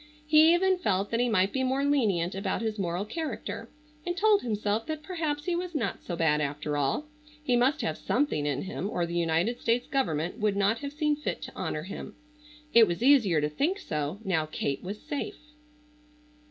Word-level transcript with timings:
He 0.25 0.51
even 0.55 0.79
felt 0.79 1.11
that 1.11 1.19
he 1.19 1.29
might 1.29 1.53
be 1.53 1.63
more 1.63 1.83
lenient 1.85 2.33
about 2.33 2.63
his 2.63 2.79
moral 2.79 3.05
character, 3.05 3.69
and 4.03 4.17
told 4.17 4.41
himself 4.41 4.87
that 4.87 5.03
perhaps 5.03 5.45
he 5.45 5.55
was 5.55 5.75
not 5.75 6.01
so 6.01 6.15
bad 6.15 6.41
after 6.41 6.75
all, 6.75 7.05
he 7.43 7.55
must 7.55 7.81
have 7.81 7.99
something 7.99 8.47
in 8.47 8.63
him 8.63 8.89
or 8.89 9.05
the 9.05 9.13
United 9.15 9.61
States 9.61 9.85
government 9.85 10.39
would 10.39 10.55
not 10.57 10.79
have 10.79 10.91
seen 10.91 11.15
fit 11.17 11.39
to 11.43 11.53
honor 11.55 11.83
him. 11.83 12.15
It 12.73 12.87
was 12.87 13.03
easier 13.03 13.41
to 13.41 13.49
think 13.49 13.77
so, 13.77 14.17
now 14.25 14.47
Kate 14.47 14.81
was 14.81 14.99
safe. 14.99 15.37